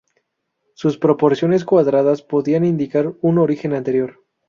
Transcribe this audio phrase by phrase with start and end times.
[0.73, 4.17] Sus proporciones cuadradas podría indicar un origen anterior.